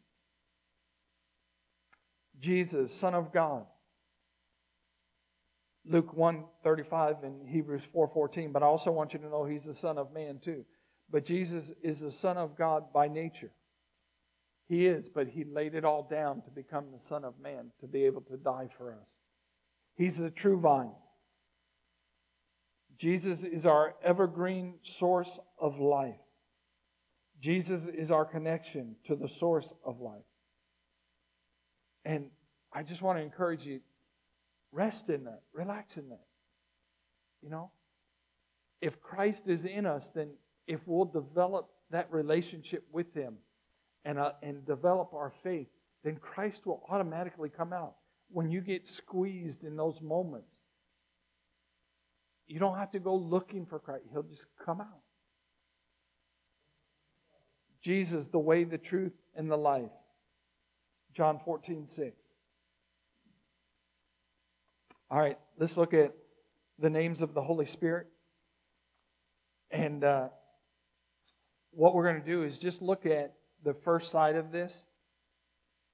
[2.40, 3.66] Jesus, Son of God.
[5.88, 9.74] Luke 1 35 and Hebrews 4:14, But I also want you to know he's the
[9.74, 10.66] Son of Man too.
[11.10, 13.52] But Jesus is the Son of God by nature.
[14.68, 17.88] He is, but he laid it all down to become the Son of Man, to
[17.88, 19.20] be able to die for us.
[19.96, 20.96] He's the true vine.
[22.98, 26.16] Jesus is our evergreen source of life.
[27.40, 30.24] Jesus is our connection to the source of life.
[32.04, 32.32] And
[32.74, 33.82] I just want to encourage you
[34.76, 36.26] rest in that, relax in that.
[37.42, 37.72] You know,
[38.82, 40.30] if Christ is in us, then
[40.68, 43.36] if we'll develop that relationship with Him
[44.04, 45.68] and, uh, and develop our faith,
[46.04, 47.96] then Christ will automatically come out.
[48.32, 50.50] When you get squeezed in those moments,
[52.48, 55.00] you don't have to go looking for Christ, He'll just come out.
[57.82, 59.92] Jesus, the way, the truth, and the life.
[61.14, 62.16] John 14, 6.
[65.12, 66.14] All right, let's look at
[66.80, 68.08] the names of the Holy Spirit.
[69.70, 70.30] And uh,
[71.72, 74.86] what we're going to do is just look at the first side of this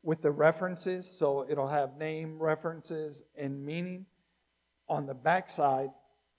[0.01, 1.13] with the references.
[1.19, 4.05] So it'll have name, references, and meaning.
[4.87, 5.89] On the back side,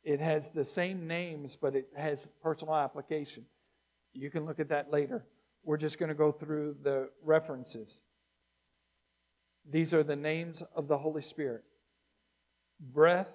[0.02, 3.44] it has the same names, but it has personal application.
[4.14, 5.26] You can look at that later.
[5.62, 8.00] We're just going to go through the references.
[9.70, 11.64] These are the names of the Holy Spirit
[12.82, 13.28] breath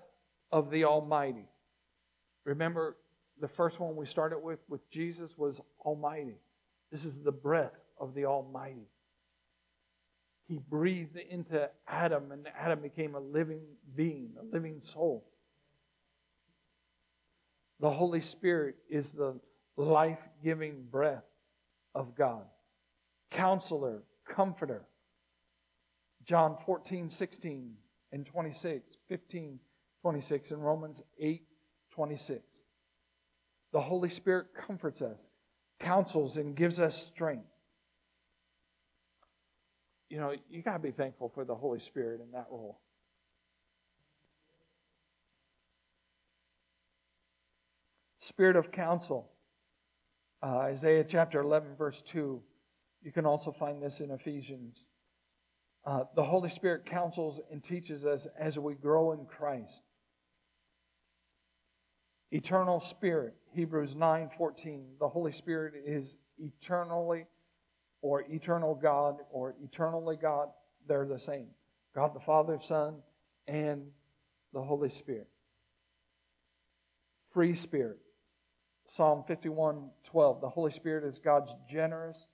[0.51, 1.47] of the Almighty.
[2.43, 2.97] Remember,
[3.39, 6.39] the first one we started with with Jesus was Almighty.
[6.91, 8.87] This is the breath of the Almighty.
[10.47, 13.61] He breathed into Adam, and Adam became a living
[13.95, 15.25] being, a living soul.
[17.79, 19.39] The Holy Spirit is the
[19.75, 21.25] life giving breath
[21.93, 22.45] of God.
[23.29, 24.85] Counselor, comforter.
[26.23, 27.73] John 14, 16
[28.11, 29.59] and 26, 15,
[30.01, 31.43] 26, and Romans 8,
[31.91, 32.41] 26.
[33.73, 35.27] The Holy Spirit comforts us,
[35.79, 37.47] counsels, and gives us strength.
[40.09, 42.79] You know, you got to be thankful for the Holy Spirit in that role.
[48.19, 49.29] Spirit of counsel.
[50.41, 52.41] Uh, Isaiah chapter 11, verse 2.
[53.01, 54.83] You can also find this in Ephesians
[55.87, 59.79] uh, the Holy Spirit counsels and teaches us as we grow in Christ.
[62.29, 64.85] Eternal Spirit, Hebrews 9 14.
[64.99, 67.25] The Holy Spirit is eternally
[68.01, 70.49] or eternal God or eternally God.
[70.89, 71.47] They're the same.
[71.95, 72.95] God the Father, Son,
[73.47, 73.83] and
[74.51, 75.29] the Holy Spirit.
[77.33, 77.99] Free Spirit.
[78.83, 80.41] Psalm 51 12.
[80.41, 82.27] The Holy Spirit is God's generous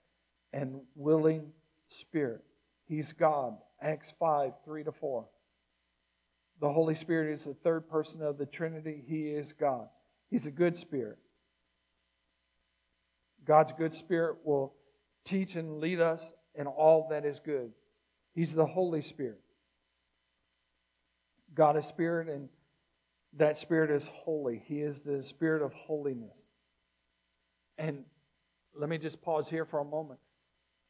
[0.51, 1.51] and willing
[1.87, 2.41] Spirit.
[2.85, 3.55] He's God.
[3.81, 5.25] Acts 5 3 to 4.
[6.61, 9.03] The Holy Spirit is the third person of the Trinity.
[9.05, 9.87] He is God.
[10.29, 11.17] He's a good spirit.
[13.45, 14.73] God's good spirit will
[15.25, 17.71] teach and lead us in all that is good.
[18.33, 19.41] He's the Holy Spirit.
[21.53, 22.49] God is spirit, and
[23.37, 24.63] that spirit is holy.
[24.65, 26.49] He is the spirit of holiness.
[27.77, 28.05] And
[28.75, 30.19] let me just pause here for a moment.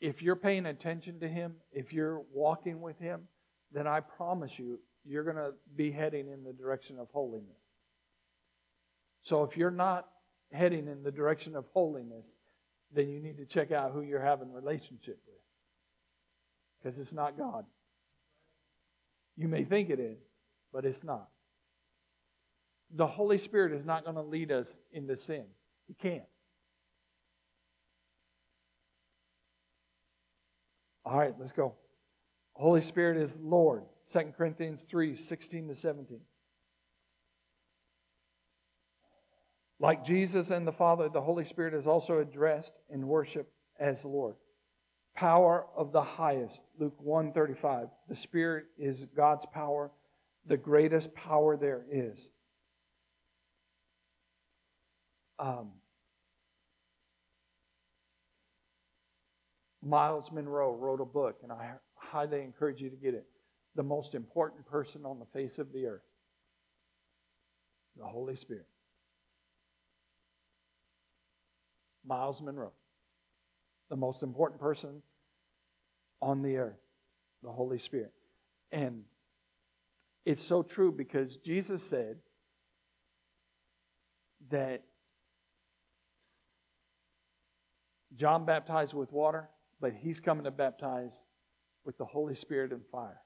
[0.01, 3.21] If you're paying attention to Him, if you're walking with Him,
[3.71, 7.57] then I promise you, you're going to be heading in the direction of holiness.
[9.23, 10.07] So if you're not
[10.51, 12.37] heading in the direction of holiness,
[12.93, 15.41] then you need to check out who you're having a relationship with.
[16.81, 17.65] Because it's not God.
[19.35, 20.19] You may think it is,
[20.71, 21.29] but it's not.
[22.95, 25.45] The Holy Spirit is not going to lead us into sin.
[25.87, 26.23] He can't.
[31.05, 31.75] All right, let's go.
[32.53, 33.83] Holy Spirit is Lord.
[34.11, 36.19] 2 Corinthians 3 16 to 17.
[39.79, 44.35] Like Jesus and the Father, the Holy Spirit is also addressed in worship as Lord.
[45.15, 47.87] Power of the highest, Luke 135.
[48.07, 49.91] The Spirit is God's power,
[50.45, 52.29] the greatest power there is.
[55.37, 55.71] Um,
[59.85, 63.25] Myles Munroe wrote a book, and I highly encourage you to get it.
[63.75, 66.01] The most important person on the face of the earth
[67.97, 68.65] the Holy Spirit.
[72.05, 72.73] Myles Munroe,
[73.89, 75.01] the most important person
[76.21, 76.79] on the earth,
[77.43, 78.11] the Holy Spirit.
[78.71, 79.03] And
[80.25, 82.17] it's so true because Jesus said
[84.49, 84.83] that
[88.15, 89.49] John baptized with water,
[89.83, 91.25] but he's coming to baptize
[91.83, 93.19] with the Holy Spirit and fire.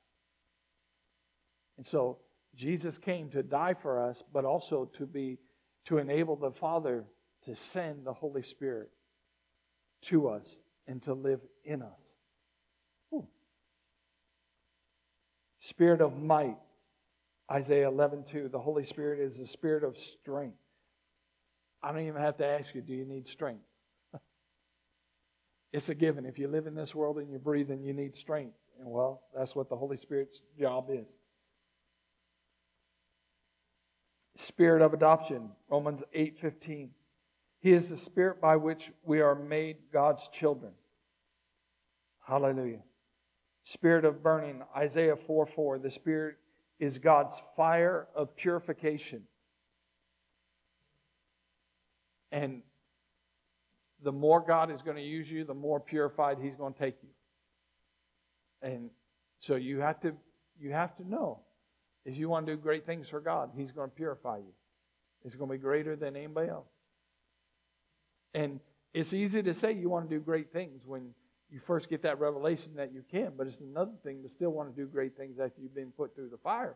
[1.78, 2.18] And so
[2.56, 5.38] Jesus came to die for us, but also to be
[5.86, 7.06] to enable the Father
[7.46, 8.90] to send the Holy Spirit
[10.06, 10.48] to us
[10.88, 12.16] and to live in us.
[13.14, 13.28] Ooh.
[15.60, 16.58] Spirit of might,
[17.52, 18.50] Isaiah 11, 2.
[18.52, 20.58] The Holy Spirit is the spirit of strength.
[21.84, 23.67] I don't even have to ask you, do you need strength?
[25.78, 26.26] It's a given.
[26.26, 28.58] If you live in this world and you're breathing, you need strength.
[28.80, 31.18] And well, that's what the Holy Spirit's job is.
[34.38, 36.90] Spirit of adoption, Romans 8:15.
[37.60, 40.74] He is the spirit by which we are made God's children.
[42.26, 42.82] Hallelujah.
[43.64, 45.78] Spirit of burning, Isaiah 4 4.
[45.78, 46.38] The Spirit
[46.80, 49.28] is God's fire of purification.
[52.32, 52.64] And
[54.04, 56.96] the more God is going to use you, the more purified He's going to take
[57.02, 57.10] you.
[58.62, 58.90] And
[59.40, 60.14] so you have to
[60.60, 61.40] you have to know
[62.06, 64.54] if you want to do great things for God, He's going to purify you.
[65.26, 66.68] It's going to be greater than anybody else.
[68.34, 68.60] And
[68.94, 71.14] it's easy to say you want to do great things when
[71.50, 74.74] you first get that revelation that you can, but it's another thing to still want
[74.74, 76.76] to do great things after you've been put through the fire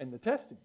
[0.00, 0.60] and the testings.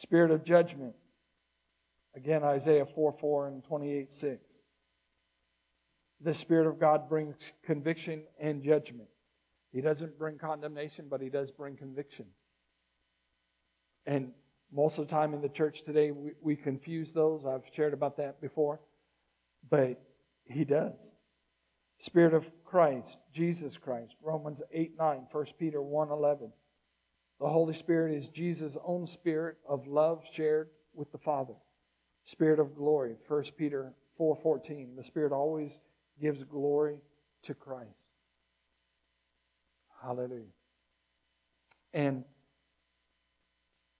[0.00, 0.94] Spirit of judgment.
[2.16, 4.40] Again, Isaiah 4 4 and 28 6.
[6.22, 7.36] The Spirit of God brings
[7.66, 9.08] conviction and judgment.
[9.72, 12.24] He doesn't bring condemnation, but He does bring conviction.
[14.06, 14.32] And
[14.72, 17.44] most of the time in the church today, we, we confuse those.
[17.44, 18.80] I've shared about that before.
[19.68, 20.00] But
[20.46, 21.12] He does.
[21.98, 26.52] Spirit of Christ, Jesus Christ, Romans 8 9, 1 Peter 1 11.
[27.40, 31.54] The Holy Spirit is Jesus' own spirit of love shared with the Father.
[32.24, 34.94] Spirit of glory, 1 Peter 4:14.
[34.94, 35.80] The Spirit always
[36.20, 37.00] gives glory
[37.42, 37.96] to Christ.
[40.02, 40.52] Hallelujah.
[41.94, 42.24] And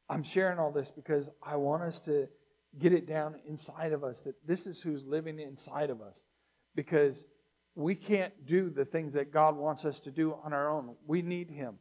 [0.09, 2.29] I'm sharing all this because I want us to
[2.79, 6.25] get it down inside of us that this is who's living inside of us.
[6.75, 7.25] Because
[7.75, 10.95] we can't do the things that God wants us to do on our own.
[11.07, 11.79] We need Him.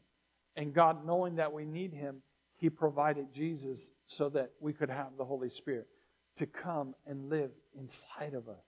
[0.59, 2.17] And God, knowing that we need Him,
[2.57, 5.87] He provided Jesus so that we could have the Holy Spirit
[6.37, 8.65] to come and live inside of us.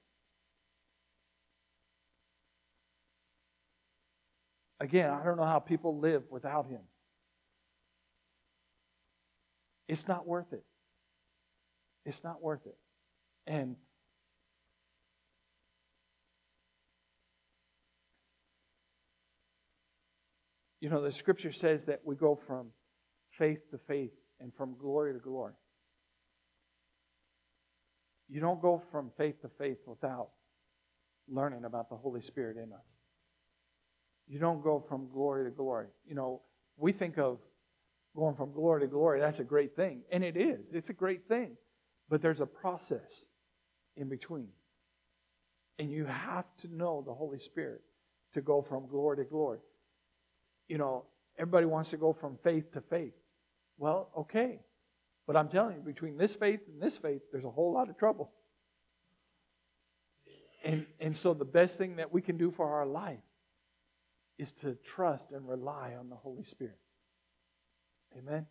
[4.80, 6.80] Again, I don't know how people live without Him.
[9.89, 10.64] It's not worth it.
[12.06, 12.78] It's not worth it.
[13.46, 13.76] And
[20.82, 22.72] you know, the scripture says that we go from
[23.38, 25.54] faith to faith and from glory to glory.
[28.28, 30.30] You don't go from faith to faith without
[31.30, 32.86] learning about the Holy Spirit in us.
[34.28, 35.88] You don't go from glory to glory.
[36.08, 36.42] You know,
[36.78, 37.38] we think of
[38.16, 40.02] going from glory to glory, that's a great thing.
[40.12, 41.56] And it is, it's a great thing.
[42.10, 43.24] But there's a process
[43.96, 44.50] in between.
[45.80, 47.82] And you have to know the Holy Spirit
[48.34, 49.60] to go from glory to glory.
[50.72, 51.04] You know,
[51.38, 53.12] everybody wants to go from faith to faith.
[53.78, 54.62] Well, okay.
[55.28, 57.98] But I'm telling you, between this faith and this faith, there's a whole lot of
[57.98, 58.32] trouble.
[60.64, 63.20] And, and so the best thing that we can do for our life
[64.38, 66.80] is to trust and rely on the Holy Spirit.
[68.18, 68.46] Amen?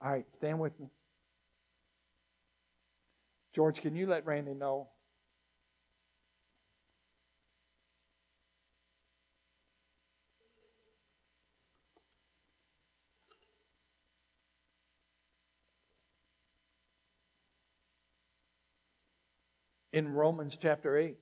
[0.00, 0.90] All right, stand with me.
[3.52, 4.90] George, can you let Randy know?
[19.92, 21.16] In Romans chapter 8,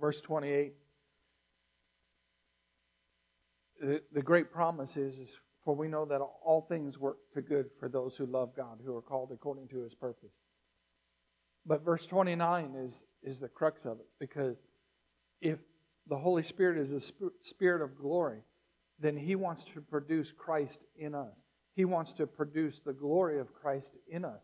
[0.00, 0.74] verse 28,
[3.80, 5.28] the, the great promise is, is
[5.64, 8.94] for we know that all things work to good for those who love God, who
[8.96, 10.32] are called according to his purpose.
[11.66, 14.56] But verse 29 is, is the crux of it, because
[15.40, 15.58] if
[16.08, 18.42] the Holy Spirit is a sp- spirit of glory,
[18.98, 21.36] then he wants to produce Christ in us.
[21.74, 24.42] He wants to produce the glory of Christ in us.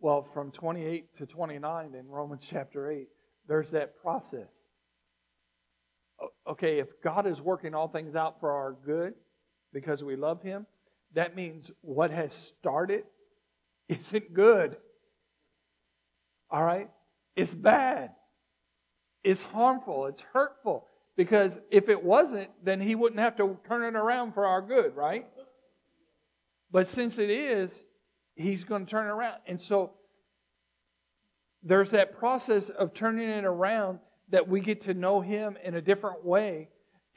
[0.00, 3.08] Well, from 28 to 29 in Romans chapter 8,
[3.48, 4.50] there's that process.
[6.46, 9.14] Okay, if God is working all things out for our good,
[9.72, 10.66] because we love Him,
[11.14, 13.04] that means what has started
[13.88, 14.76] isn't good.
[16.50, 16.90] All right?
[17.36, 18.12] It's bad.
[19.24, 20.06] It's harmful.
[20.06, 20.86] It's hurtful.
[21.16, 24.94] Because if it wasn't, then He wouldn't have to turn it around for our good,
[24.94, 25.26] right?
[26.70, 27.84] But since it is,
[28.38, 29.40] He's going to turn it around.
[29.46, 29.90] And so
[31.62, 33.98] there's that process of turning it around
[34.30, 36.68] that we get to know Him in a different way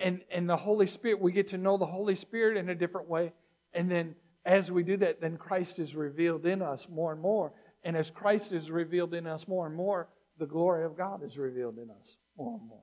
[0.01, 3.07] and, and the Holy Spirit, we get to know the Holy Spirit in a different
[3.07, 3.34] way.
[3.74, 4.15] And then
[4.45, 7.53] as we do that, then Christ is revealed in us more and more.
[7.84, 10.09] And as Christ is revealed in us more and more,
[10.39, 12.82] the glory of God is revealed in us more and more.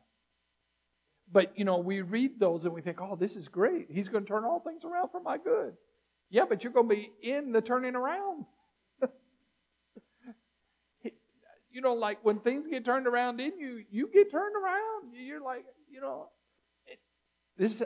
[1.30, 3.88] But, you know, we read those and we think, oh, this is great.
[3.90, 5.74] He's going to turn all things around for my good.
[6.30, 8.44] Yeah, but you're going to be in the turning around.
[11.72, 15.14] you know, like when things get turned around in you, you get turned around.
[15.14, 16.28] You're like, you know,
[17.56, 17.82] this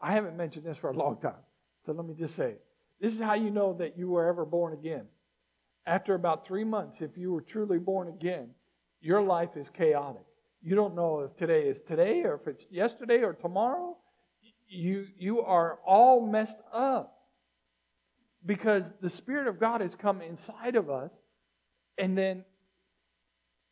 [0.00, 1.42] I haven't mentioned this for a long time,
[1.86, 2.54] so let me just say
[3.00, 5.06] this is how you know that you were ever born again.
[5.86, 8.50] After about three months, if you were truly born again,
[9.00, 10.24] your life is chaotic.
[10.62, 13.98] You don't know if today is today or if it's yesterday or tomorrow.
[14.66, 17.13] You, you are all messed up
[18.46, 21.10] because the Spirit of God has come inside of us,
[21.98, 22.44] and then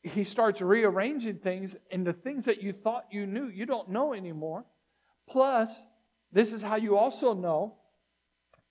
[0.02, 4.14] He starts rearranging things, and the things that you thought you knew, you don't know
[4.14, 4.64] anymore.
[5.28, 5.70] Plus,
[6.32, 7.74] this is how you also know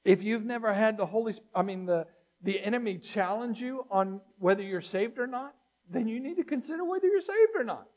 [0.03, 2.07] if you've never had the Holy I mean the
[2.43, 5.53] the enemy challenge you on whether you're saved or not,
[5.89, 7.87] then you need to consider whether you're saved or not.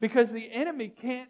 [0.00, 1.28] Because the enemy can't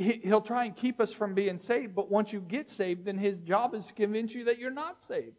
[0.00, 3.36] he'll try and keep us from being saved, but once you get saved, then his
[3.38, 5.36] job is to convince you that you're not saved.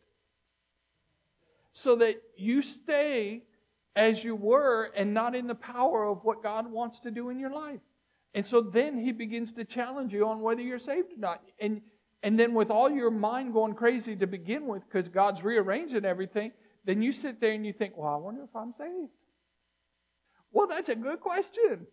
[1.74, 3.43] So that you stay
[3.95, 7.39] as you were and not in the power of what God wants to do in
[7.39, 7.80] your life.
[8.34, 11.41] And so then he begins to challenge you on whether you're saved or not.
[11.59, 11.82] And,
[12.22, 16.51] and then with all your mind going crazy to begin with, because God's rearranging everything,
[16.86, 19.09] then you sit there and you think, well, I wonder if I'm saved.
[20.51, 21.88] Well, that's a good question.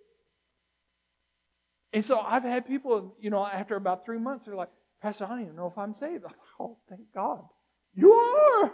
[1.92, 4.70] And so I've had people, you know, after about three months, they're like,
[5.00, 6.24] Pastor, I don't even know if I'm saved.
[6.60, 7.44] Oh, thank God.
[7.94, 8.72] You are.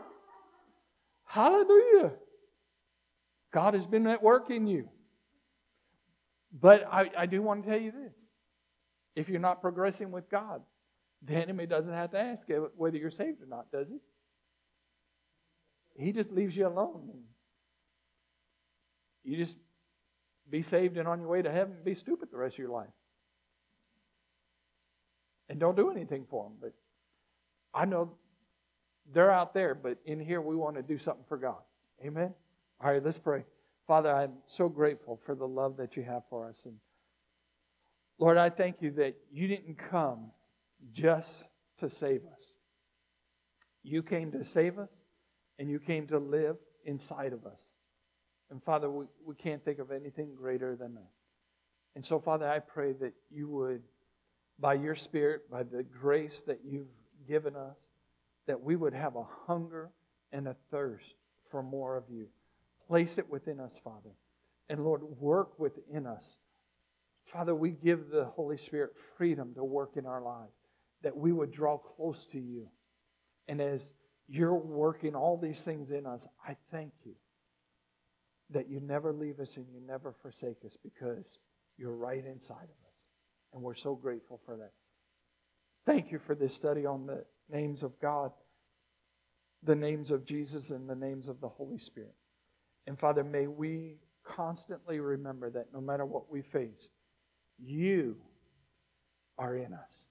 [1.27, 2.13] Hallelujah.
[3.53, 4.89] God has been at work in you.
[6.59, 8.15] But I, I do want to tell you this.
[9.15, 10.63] If you're not progressing with God,
[11.23, 12.47] the enemy doesn't have to ask
[12.77, 13.99] whether you're saved or not, does he?
[16.05, 17.23] He just leaves you alone.
[19.25, 19.57] You just
[20.51, 22.89] be saved and on your way to heaven be stupid the rest of your life.
[25.49, 26.55] And don't do anything for them.
[26.61, 26.73] But
[27.73, 28.13] I know
[29.13, 31.63] they're out there, but in here we want to do something for God.
[32.05, 32.35] Amen?
[32.81, 33.45] All right, let's pray.
[33.87, 36.63] Father, I'm so grateful for the love that you have for us.
[36.65, 36.77] And
[38.19, 40.31] Lord, I thank you that you didn't come
[40.93, 41.31] just
[41.79, 42.41] to save us.
[43.83, 44.89] You came to save us,
[45.59, 47.61] and you came to live inside of us.
[48.51, 51.11] And Father, we, we can't think of anything greater than that.
[51.95, 53.83] And so, Father, I pray that you would,
[54.59, 56.87] by your Spirit, by the grace that you've
[57.27, 57.77] given us,
[58.47, 59.91] that we would have a hunger
[60.33, 61.15] and a thirst
[61.51, 62.27] for more of you.
[62.89, 64.11] Place it within us, Father.
[64.69, 66.25] And Lord, work within us.
[67.27, 70.55] Father, we give the Holy Spirit freedom to work in our lives,
[71.03, 72.69] that we would draw close to you.
[73.49, 73.95] And as
[74.29, 77.15] you're working all these things in us, I thank you
[78.51, 81.39] that you never leave us and you never forsake us because
[81.77, 82.84] you're right inside of us.
[83.55, 84.73] And we're so grateful for that.
[85.87, 88.33] Thank you for this study on the names of God,
[89.63, 92.15] the names of Jesus, and the names of the Holy Spirit.
[92.87, 96.89] And Father, may we constantly remember that no matter what we face,
[97.59, 98.17] you
[99.39, 100.09] are in us.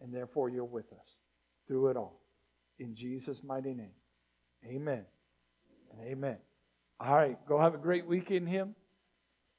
[0.00, 1.22] And therefore, you're with us
[1.66, 2.20] through it all.
[2.78, 3.94] In Jesus' mighty name.
[4.66, 5.04] Amen
[5.92, 6.38] and amen.
[7.00, 8.74] All right, go have a great week in Him.